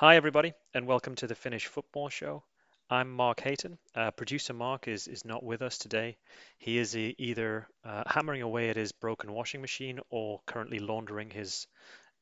[0.00, 2.42] Hi, everybody, and welcome to the Finnish Football Show.
[2.88, 3.76] I'm Mark Hayton.
[3.94, 6.16] Uh, producer Mark is, is not with us today.
[6.56, 11.66] He is either uh, hammering away at his broken washing machine or currently laundering his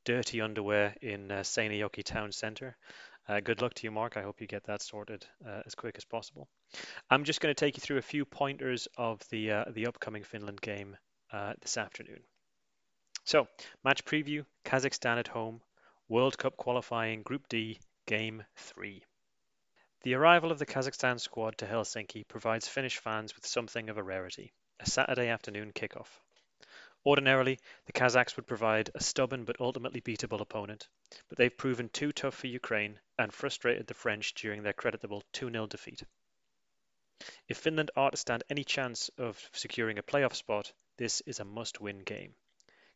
[0.05, 2.77] dirty underwear in uh, Seinäjoki town centre.
[3.29, 4.17] Uh, good luck to you, Mark.
[4.17, 6.49] I hope you get that sorted uh, as quick as possible.
[7.09, 10.25] I'm just going to take you through a few pointers of the uh, the upcoming
[10.25, 10.97] Finland game
[11.33, 12.25] uh, this afternoon.
[13.23, 13.47] So,
[13.85, 15.61] match preview: Kazakhstan at home,
[16.11, 19.05] World Cup qualifying Group D, Game 3.
[20.05, 24.03] The arrival of the Kazakhstan squad to Helsinki provides Finnish fans with something of a
[24.03, 26.09] rarity a Saturday afternoon kickoff.
[27.05, 30.89] Ordinarily, the Kazakhs would provide a stubborn but ultimately beatable opponent,
[31.29, 35.51] but they've proven too tough for Ukraine and frustrated the French during their creditable 2
[35.51, 36.03] 0 defeat.
[37.49, 41.45] If Finland are to stand any chance of securing a playoff spot, this is a
[41.45, 42.35] must win game.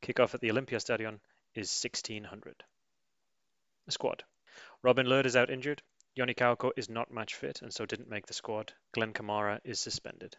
[0.00, 1.20] Kickoff at the Olympiastadion
[1.54, 2.64] is 1600.
[3.90, 4.24] Squad.
[4.82, 5.82] Robin Lod is out injured.
[6.16, 8.72] Joni Kauko is not match fit and so didn't make the squad.
[8.92, 10.36] Glenn Kamara is suspended.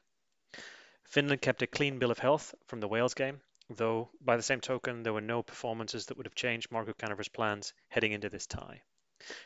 [1.03, 4.61] Finland kept a clean bill of health from the Wales game, though by the same
[4.61, 8.47] token there were no performances that would have changed Markku Kanerva's plans heading into this
[8.47, 8.81] tie.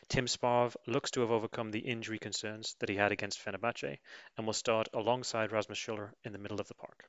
[0.08, 3.98] Tim Sparv looks to have overcome the injury concerns that he had against Fenerbahce
[4.36, 7.08] and will start alongside Rasmus Schuller in the middle of the park.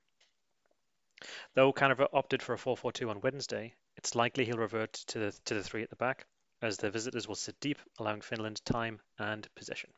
[1.55, 5.55] Though Kanerva opted for a 4-4-2 on Wednesday, it's likely he'll revert to the, to
[5.55, 6.25] the three at the back,
[6.61, 9.91] as the visitors will sit deep, allowing Finland time and possession.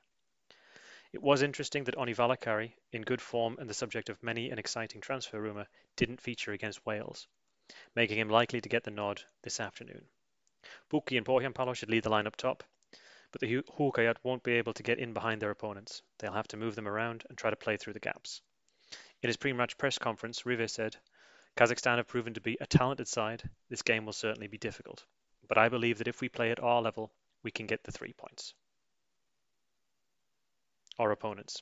[1.14, 4.60] It was interesting that Onni Valakari, in good form and the subject of many an
[4.60, 5.68] exciting transfer rumour,
[5.98, 7.28] didn't feature against Wales,
[7.96, 10.06] making him likely to get the nod this afternoon.
[10.90, 12.64] Pukki and Pohjanpalo should lead the line up top,
[13.32, 16.02] but the Huuhkajat won't be able to get in behind their opponents.
[16.20, 18.42] They'll have to move them around and try to play through the gaps.
[19.22, 20.96] In his pre-match press conference, Rive said,
[21.58, 23.50] Kazakhstan have proven to be a talented side.
[23.70, 25.06] This game will certainly be difficult.
[25.52, 27.12] But I believe that if we play at our level,
[27.44, 28.54] we can get the three points.
[30.98, 31.62] Our opponents.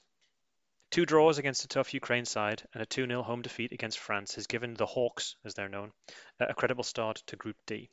[0.92, 4.36] Two draws against a tough Ukraine side and a 2 0 home defeat against France
[4.36, 5.92] has given the Hawks, as they're known,
[6.40, 7.90] a credible start to Group D,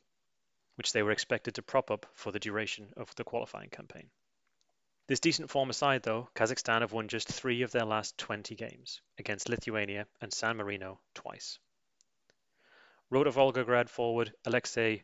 [0.75, 4.11] which they were expected to prop up for the duration of the qualifying campaign.
[5.07, 9.01] This decent form aside, though, Kazakhstan have won just three of their last 20 games
[9.17, 11.57] against Lithuania and San Marino twice.
[13.09, 15.03] Rotor Volgograd forward Alexei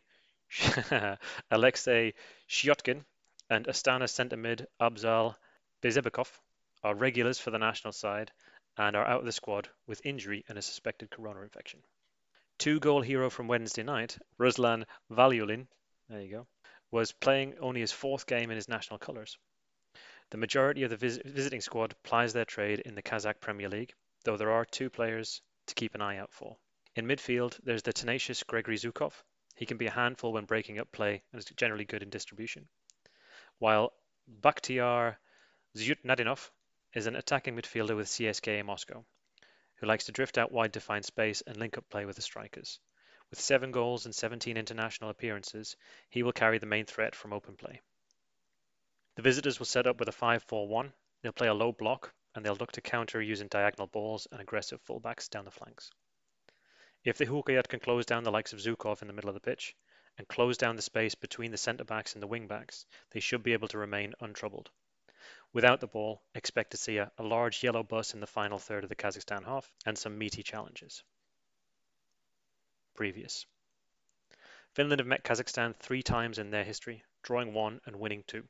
[1.50, 2.14] Alexei
[2.48, 3.04] Shchetkin
[3.50, 5.34] and Astana centre mid Abzal
[5.82, 6.30] Beisebekov
[6.82, 8.30] are regulars for the national side
[8.76, 11.80] and are out of the squad with injury and a suspected corona infection.
[12.58, 15.66] Two goal hero from Wednesday night, Ruslan Valiullin,
[16.08, 16.46] there you go,
[16.90, 19.36] was playing only his fourth game in his national colours.
[20.30, 23.92] The majority of the vis- visiting squad plies their trade in the Kazakh Premier League,
[24.24, 26.56] though there are two players to keep an eye out for.
[26.94, 29.24] In midfield, there's the tenacious Gregory Zhukov.
[29.54, 32.68] He can be a handful when breaking up play and is generally good in distribution.
[33.58, 33.92] While
[34.28, 35.16] Bakhtiar
[35.76, 36.50] Zainutdinov
[36.92, 39.04] is an attacking midfielder with CSKA Moscow,
[39.76, 42.22] who likes to drift out wide to find space and link up play with the
[42.22, 42.80] strikers.
[43.30, 45.76] With seven goals and 17 international appearances,
[46.10, 47.80] he will carry the main threat from open play.
[49.16, 50.92] The visitors will set up with a 5-4-1.
[51.22, 54.82] They'll play a low block and they'll look to counter using diagonal balls and aggressive
[54.82, 55.90] fullbacks down the flanks.
[57.04, 59.40] If the Huuhkajat can close down the likes of Zhukov in the middle of the
[59.40, 59.76] pitch
[60.16, 63.42] and close down the space between the centre backs and the wing backs, they should
[63.42, 64.70] be able to remain untroubled.
[65.52, 68.84] Without the ball, expect to see a, a large yellow bus in the final third
[68.84, 71.02] of the Kazakhstan half and some meaty challenges.
[72.94, 73.44] Previous.
[74.72, 78.48] Finland have met Kazakhstan three times in their history, drawing one and winning two.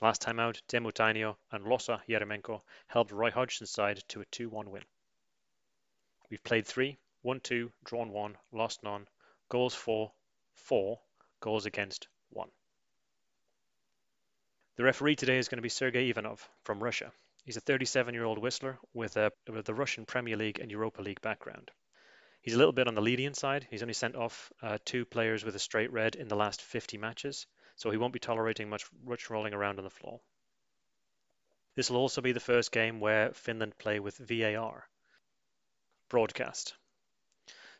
[0.00, 4.68] Last time out, Teemu Tainio and Losa Yeremenko helped Roy Hodgson's side to a 2-1
[4.68, 4.84] win.
[6.30, 9.08] We've played three, won two, drawn one, lost none,
[9.48, 10.12] goals for,
[10.54, 11.00] four,
[11.40, 12.50] goals against, one.
[14.76, 17.10] The referee today is going to be Sergei Ivanov from Russia.
[17.44, 21.70] He's a 37-year-old whistler with, a, with the Russian Premier League and Europa League background.
[22.42, 23.66] He's a little bit on the lenient side.
[23.70, 26.98] He's only sent off uh, two players with a straight red in the last 50
[26.98, 30.20] matches, so he won't be tolerating much, much rolling around on the floor.
[31.74, 34.86] This will also be the first game where Finland play with VAR.
[36.10, 36.76] Broadcast.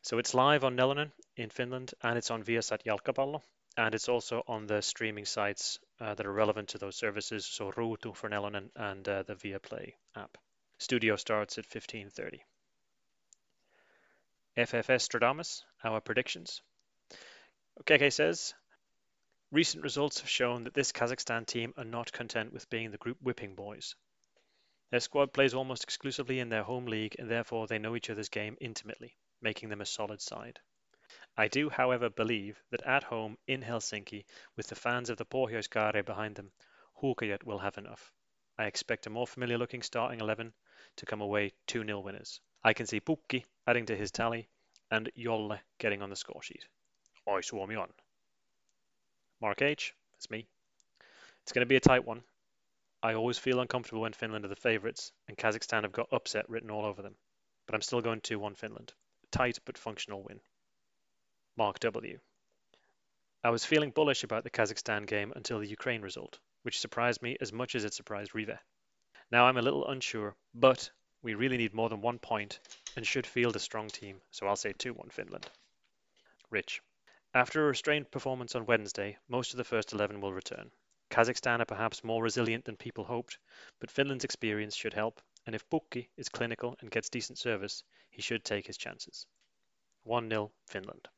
[0.05, 3.41] So it's live on Nelonen in Finland and it's on Viasat Jalkapallo
[3.79, 7.73] and it's also on the streaming sites uh, that are relevant to those services, so
[7.73, 10.37] Ruutu for Nelonen and uh, the Viaplay app.
[10.77, 12.41] Studio starts at 15:30.
[14.59, 16.61] FFS Stradamus, our predictions.
[17.85, 18.53] KK says,
[19.53, 23.17] Recent results have shown that this Kazakhstan team are not content with being the group
[23.23, 23.95] whipping boys.
[24.91, 28.29] Their squad plays almost exclusively in their home league and therefore they know each other's
[28.29, 30.58] game intimately, making them a solid side.
[31.37, 34.25] I do, however, believe that at home in Helsinki,
[34.56, 36.50] with the fans of the Pohjoiskaarre behind them,
[37.00, 38.12] Huuhkajat will have enough.
[38.56, 40.55] I expect a more familiar looking starting 11
[40.96, 42.41] to come away 2 0 winners.
[42.62, 44.49] I can see Pukki adding to his tally
[44.91, 46.64] and Jolle getting on the score sheet.
[47.29, 47.93] Oi Suomi on.
[49.41, 50.46] Mark H, it's me.
[51.43, 52.25] It's going to be a tight one.
[53.02, 56.70] I always feel uncomfortable when Finland are the favourites, and Kazakhstan have got upset written
[56.70, 57.17] all over them.
[57.67, 58.94] But I'm still going 2 1 Finland.
[59.35, 60.39] Tight but functional win.
[61.57, 62.21] Mark W.
[63.43, 67.37] I was feeling bullish about the Kazakhstan game until the Ukraine result, which surprised me
[67.41, 68.61] as much as it surprised Rive.
[69.33, 70.89] Now I'm a little unsure, but
[71.21, 72.61] we really need more than one point
[72.95, 75.51] and should field a strong team, so I'll say 2 1 Finland.
[76.51, 76.81] Rich.
[77.35, 80.71] After a restrained performance on Wednesday, most of the first 11 will return.
[81.11, 83.39] Kazakhstan are perhaps more resilient than people hoped,
[83.81, 88.23] but Finland's experience should help, and if Pukki is clinical and gets decent service, he
[88.23, 89.26] should take his chances.
[90.05, 91.08] 1 0 Finland.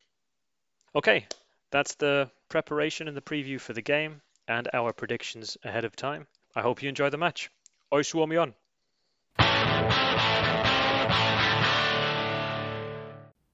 [0.95, 1.27] Okay,
[1.71, 6.27] that's the preparation and the preview for the game and our predictions ahead of time.
[6.55, 7.51] I hope you enjoy the match.
[7.93, 8.55] Oi Suomi on!